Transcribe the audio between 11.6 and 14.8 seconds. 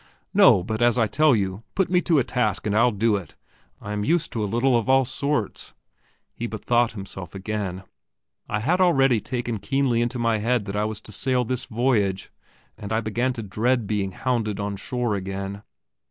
voyage, and I began to dread being hounded on